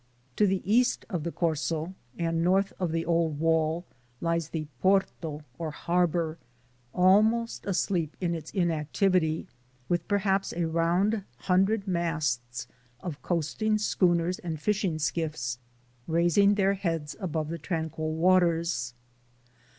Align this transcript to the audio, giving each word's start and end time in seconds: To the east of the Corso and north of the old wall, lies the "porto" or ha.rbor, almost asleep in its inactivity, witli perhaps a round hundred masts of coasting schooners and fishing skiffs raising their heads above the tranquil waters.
To 0.37 0.47
the 0.47 0.63
east 0.65 1.05
of 1.11 1.21
the 1.23 1.31
Corso 1.31 1.93
and 2.17 2.43
north 2.43 2.73
of 2.79 2.91
the 2.91 3.05
old 3.05 3.37
wall, 3.39 3.85
lies 4.19 4.49
the 4.49 4.65
"porto" 4.81 5.43
or 5.59 5.69
ha.rbor, 5.69 6.37
almost 6.91 7.67
asleep 7.67 8.17
in 8.19 8.33
its 8.33 8.49
inactivity, 8.49 9.47
witli 9.91 10.07
perhaps 10.07 10.53
a 10.53 10.65
round 10.65 11.23
hundred 11.41 11.87
masts 11.87 12.65
of 13.01 13.21
coasting 13.21 13.77
schooners 13.77 14.39
and 14.39 14.59
fishing 14.59 14.97
skiffs 14.97 15.59
raising 16.07 16.55
their 16.55 16.73
heads 16.73 17.15
above 17.19 17.49
the 17.49 17.59
tranquil 17.59 18.15
waters. 18.15 18.95